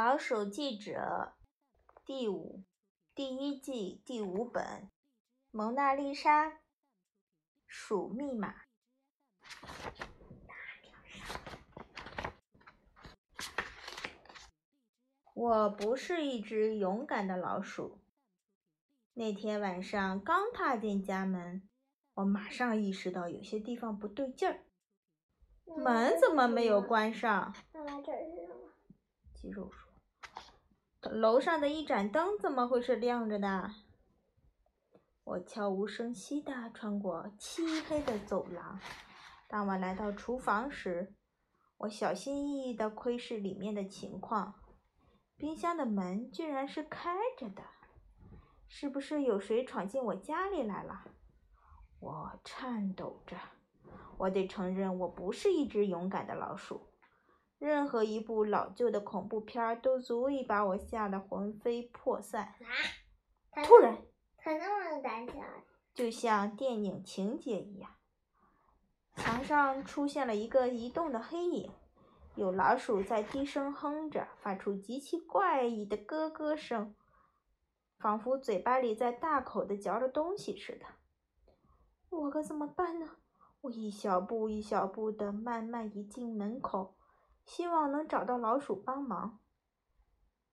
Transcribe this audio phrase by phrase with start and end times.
[0.00, 1.34] 老鼠记者
[2.06, 2.62] 第五
[3.16, 4.64] 第一季第五本
[5.50, 6.60] 《蒙娜丽莎
[7.66, 8.54] 鼠密码》。
[15.34, 17.98] 我不是一只勇敢的老鼠。
[19.14, 21.68] 那天晚上刚踏进家门，
[22.14, 24.60] 我马上意识到有些地方不对劲儿。
[25.64, 27.52] 门怎么没有关上？
[27.72, 28.70] 妈妈，这是什么？
[29.34, 29.87] 肌肉说
[31.10, 33.70] ：“楼上的一盏灯怎么会是亮着的？”
[35.24, 38.80] 我悄无声息地穿过漆黑的走廊。
[39.46, 41.14] 当我来到厨房时，
[41.76, 44.54] 我小心翼翼地窥视里面的情况。
[45.36, 47.62] 冰箱的门居然是开着的，
[48.66, 51.04] 是不是有谁闯进我家里来了？
[52.00, 53.36] 我颤抖着。
[54.16, 56.87] 我得承认，我不是一只勇敢的老鼠。
[57.58, 62.54] 任何一部老旧的恐怖片都足以把我吓得魂飞魄散。
[63.64, 63.98] 突然，
[64.36, 65.34] 他那么胆小，
[65.92, 67.90] 就像电影情节一样，
[69.16, 71.72] 墙上出现了一个移动的黑影，
[72.36, 76.94] 有老鼠在低声哼着，发出极其怪异的咯咯声，
[77.98, 80.86] 仿佛嘴巴里在大口的嚼着东西似的。
[82.10, 83.16] 我可怎么办呢？
[83.62, 86.94] 我一小步一小步的慢慢移进门口，
[87.48, 89.38] 希望能找到老鼠帮忙。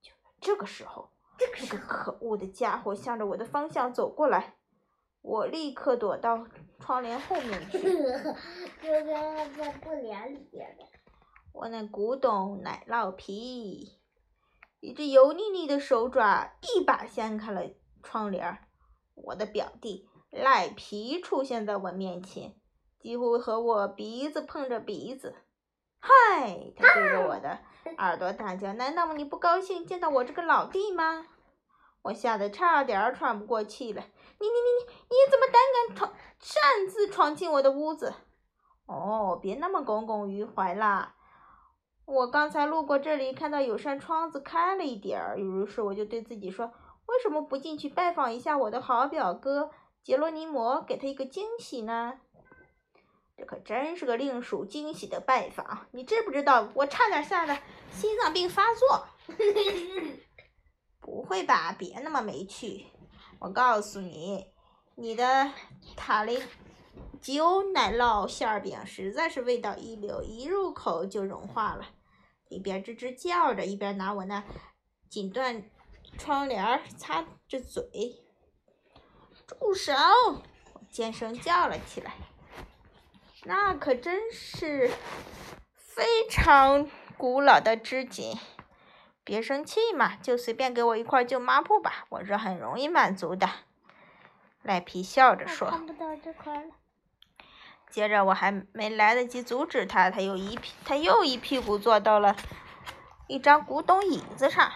[0.00, 4.56] 就在这个时候，那个可恶的家伙向着我的方向走过来，
[5.20, 6.46] 我立刻躲到
[6.80, 7.78] 窗帘后面去。
[8.82, 10.84] 就跟在布帘里边的。
[11.52, 14.00] 我那古董奶酪皮，
[14.80, 17.70] 一只油腻腻的手爪一把掀开了
[18.02, 18.66] 窗帘。
[19.14, 22.54] 我的表弟赖皮出现在我面前。
[22.98, 25.36] 几乎和我鼻子碰着鼻子，
[26.00, 26.72] 嗨！
[26.76, 27.58] 他对着我的
[27.98, 31.26] 耳朵大叫：“难道你不高兴见到我这个老弟吗？”
[32.02, 34.02] 我吓得差点喘不过气来。
[34.40, 38.14] 你你你你你怎么胆敢闯擅自闯进我的屋子？
[38.86, 41.16] 哦，别那么耿耿于怀啦！
[42.06, 46.72] 我刚才路过这里，看到有扇窗子开了一点儿，于是我就对自己说
[47.06, 49.70] ：“为什么不进去拜访一下我的好表哥
[50.02, 52.20] 杰罗尼摩，给他一个惊喜呢？”
[53.38, 56.68] 这可真是个令鼠惊喜的拜访，你知不知道？
[56.74, 57.56] 我差点吓得
[57.92, 59.06] 心脏病发作。
[60.98, 61.72] 不会吧？
[61.78, 62.86] 别那么没趣。
[63.38, 64.44] 我告诉你，
[64.96, 65.52] 你的
[65.96, 66.42] 塔雷
[67.20, 71.86] 吉欧奶酪馅饼实在是味道一流，一入口就融化了。
[72.48, 74.42] 一边吱吱叫着，一边拿我那
[75.08, 75.62] 锦缎
[76.18, 77.84] 窗帘擦着嘴。
[79.46, 79.92] 住手！
[80.72, 82.14] 我尖声叫了起来。
[83.44, 84.90] 那可真是
[85.76, 88.36] 非常古老的织锦，
[89.24, 93.48] 别生气嘛，就随便给我一块旧抹布吧，我是很容易满足的。
[94.62, 95.70] 赖皮笑着说。
[95.70, 96.70] 看不到这块了。
[97.90, 102.36] 接着我还没来得及阻止他，他又一屁他又一屁股坐到了
[103.28, 104.70] 一张古董椅子上。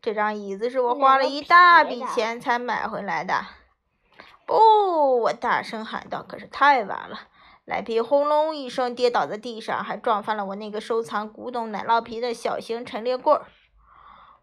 [0.00, 3.44] 这张椅子是我花了一大笔钱才买回来的。
[4.46, 7.28] 不，我大声喊道，可是太晚了。
[7.64, 13.46] 赖皮轰隆一声跌倒在地上，还撞翻了我那个收藏古董奶酪皮的小型陈列柜儿。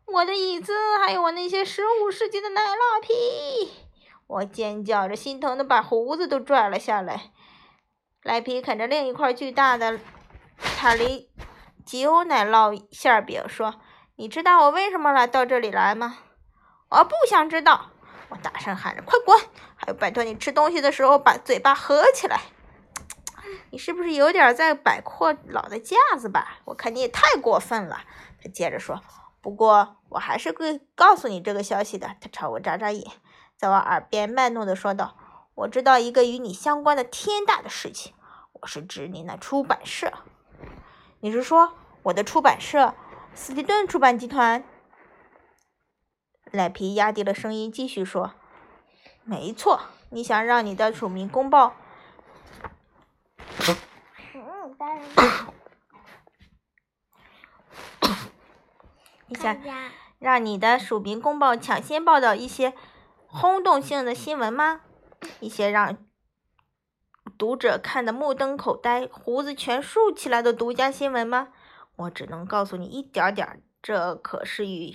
[0.07, 3.71] 我的椅子，还有我那些十五世纪的奶酪皮！
[4.25, 7.31] 我尖叫着，心疼的把胡子都拽了下来。
[8.23, 9.99] 赖皮啃着另一块巨大的
[10.57, 11.29] 塔里
[11.85, 13.75] 吉欧奶酪馅饼，说
[14.17, 16.17] ：“你知道我为什么来到这里来吗？”
[16.89, 17.91] 我不想知道！
[18.29, 19.37] 我大声喊着：“快滚！
[19.75, 22.41] 还有，拜托你吃东西的时候把嘴巴合起来。”
[23.69, 26.59] 你是不是有点在摆阔老的架子吧？
[26.65, 28.01] 我看你也太过分了。
[28.41, 29.01] 他接着说
[29.41, 33.11] ：“不过我还是会告诉你这个消息的。”他朝我眨眨眼，
[33.55, 35.15] 在我耳边卖弄的说道
[35.55, 38.13] ：“我知道一个与你相关的天大的事情。
[38.53, 40.11] 我是指你那出版社。
[41.19, 41.73] 你是说
[42.03, 42.93] 我的出版社——
[43.33, 44.63] 斯蒂顿出版集团？”
[46.51, 48.33] 赖皮压低了声音继续说
[49.23, 51.75] ：“没错，你想让你的署名公报。”
[54.83, 55.01] 当然。
[59.27, 59.55] 你想
[60.19, 62.73] 让你的署名公报抢先报道一些
[63.27, 64.81] 轰动性的新闻吗？
[65.39, 65.97] 一些让
[67.37, 71.49] 读者看得目瞪口呆、胡子全竖起来的独家新闻吗？
[71.95, 74.93] 我只能告诉你一点点，这可是与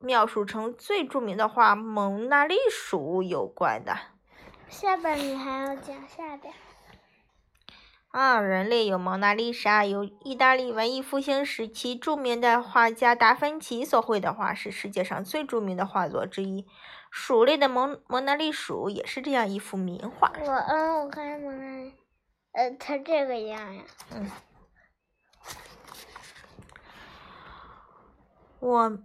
[0.00, 3.96] 描述成最著名的画《蒙娜丽鼠》有关的。
[4.68, 6.52] 下边你还要讲下边。
[8.08, 16.66] 啊，人类有蒙娜丽莎，有意大利文艺复兴时期著名的画家达芬奇所绘的画，是世界上最著名的画作之一。
[17.10, 20.32] 鼠类的蒙蒙娜丽鼠也是这样一幅名画。
[20.40, 21.92] 我嗯，我看蒙娜丽，
[22.52, 23.82] 呃，它这个样呀。
[24.14, 24.30] 嗯。
[28.60, 28.98] 我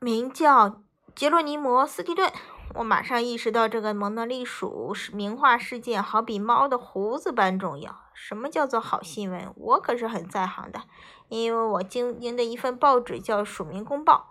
[0.00, 0.82] 名叫
[1.14, 2.32] 杰洛尼摩·斯蒂顿。
[2.76, 8.00] 我马上意识到，这个蒙娜丽鼠是名画事件，好比猫的胡子般重要。
[8.12, 9.50] 什么叫做好新闻？
[9.56, 10.82] 我可是很在行的，
[11.30, 14.28] 因为我经营的一份报纸叫《署名公报》。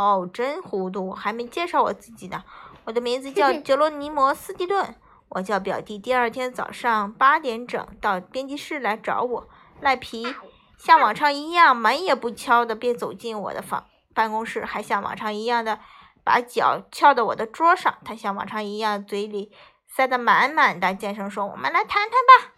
[0.00, 2.42] 哦，真糊涂，我还没介绍我自己呢。
[2.84, 4.96] 我的名字叫 杰罗尼摩·斯蒂顿。
[5.28, 9.48] 我叫表弟，第二天早上八点整到编辑室来找我。
[9.80, 10.34] 赖皮
[10.76, 15.78] 像往常一样，门也不敲的便走进我的房办公室，还像往常一样的。
[16.24, 19.52] 把脚翘到我的桌上，他像往常一样，嘴里
[19.86, 20.94] 塞得满满的。
[20.94, 22.54] 尖声说：“我们来谈谈吧。”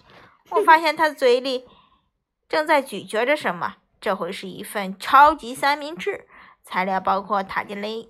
[0.51, 1.69] 我发现他嘴里
[2.49, 3.79] 正在咀嚼着什么。
[4.01, 6.29] 这回是一份超级三明治，
[6.63, 8.09] 材料包括塔吉雷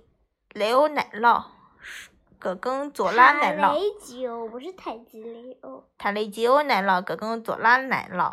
[0.53, 1.45] 雷欧奶酪、
[2.37, 3.61] 葛根佐拉奶酪。
[3.61, 5.89] 塔雷吉欧不是塔吉雷欧。
[5.97, 8.31] 塔雷吉欧奶酪、葛根佐拉奶酪、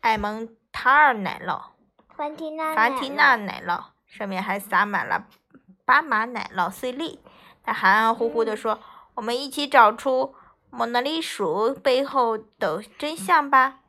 [0.00, 1.62] 艾蒙塔尔奶酪、
[2.16, 5.28] 凡提娜凡提娜奶酪，上面还撒满了。
[5.84, 7.20] 巴马奶酪碎粒，
[7.62, 8.80] 他含含糊糊地说
[9.16, 10.34] ：“我们一起找出
[10.70, 13.80] 蒙娜丽鼠背后的真相吧。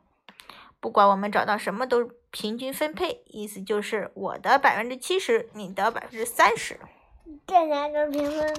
[0.80, 6.78] 不管我们找到什么，都平均分配，意思就是我的百分之七十，你的百分之三十。
[7.46, 8.54] 这哪个平分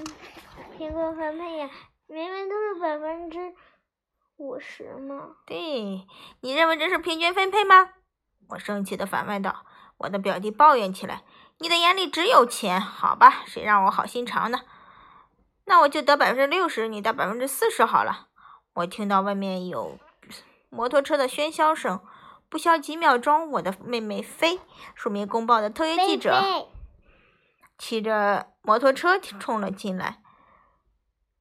[0.76, 1.70] 平均分配呀？
[2.06, 3.54] 明明都是百分之
[4.38, 5.36] 五十嘛。
[5.46, 6.06] 对，
[6.40, 7.90] 你认为这是平均分配吗？”
[8.48, 9.66] 我生气地反问道。
[9.98, 11.22] 我的表弟抱怨起来。
[11.58, 13.42] 你的眼里只有钱，好吧？
[13.46, 14.60] 谁让我好心肠呢？
[15.64, 18.28] 那我就得百分之六十，你得百分之四十好了。
[18.74, 19.98] 我听到外面有
[20.68, 22.00] 摩托车的喧嚣声，
[22.48, 24.60] 不消几秒钟，我的妹妹飞，
[24.94, 26.40] 署名公报的特约记者，
[27.78, 30.20] 骑着摩托车冲了进来。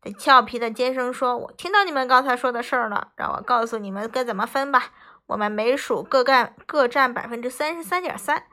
[0.02, 4.92] 他俏皮的尖声说：“我听到你们刚才说的事儿了，让我告诉你们该怎么分吧。
[5.28, 8.46] 我们每属各干各占百分之三十三点三。”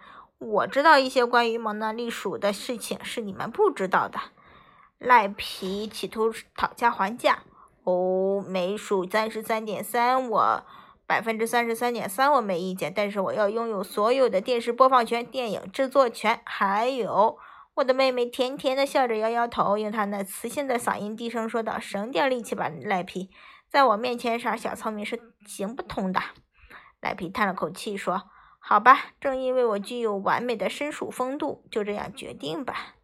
[0.42, 4.18] 我知道一些关于蒙娜丽鼠的事情是你们不知道的。
[4.98, 7.44] 赖皮企图讨价还价。
[7.84, 10.64] 哦，每数三十三点三，我
[11.06, 12.92] 百分之三十三点三，我没意见。
[12.94, 17.38] 但是我要拥有所有的电视播放权、电影制作权，还有……
[17.74, 23.30] 我的妹妹甜甜的笑着摇摇头，用她那磁性的嗓音低声说道：“省点力气吧，赖皮，
[23.70, 26.20] 在我面前耍小聪明是行不通的。”
[27.00, 28.24] 赖皮叹了口气说。
[28.64, 32.94] 好吧，正因为我具有完美的身属风度，就这样决定吧。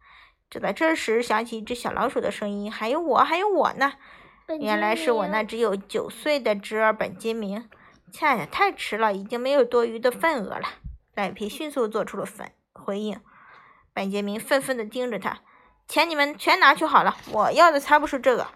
[0.49, 3.93] 就在这时，响起一只小老鼠的声音：“还有我，还有我呢！”
[4.59, 7.69] 原来是我那只有九岁的侄儿本杰明。
[8.11, 10.69] 恰恰太迟了，已经没有多余的份额了。
[11.13, 13.19] 赖皮迅速做出了反回应。
[13.93, 15.41] 本杰明愤愤地盯着他
[15.87, 18.47] ：“钱你们全拿去好了，我要的才不是这个！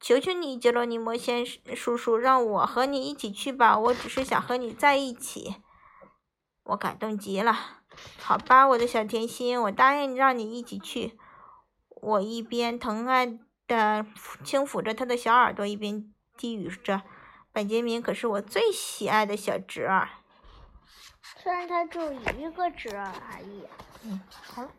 [0.00, 5.54] 求求你，杰罗尼摩先生叔叔，让我和你一起去吧，我只是想和你在一起。”
[6.68, 7.56] 我感动极了，
[8.18, 11.18] 好吧，我的小甜心，我答应让你一起去。
[11.88, 14.04] 我一边疼爱的
[14.44, 17.02] 轻抚着他的小耳朵，一边低语着
[17.52, 20.10] ：“本杰明可是我最喜爱的小侄儿。”
[21.42, 23.64] 虽然他只有一个侄儿而已。
[24.04, 24.70] 嗯，好了。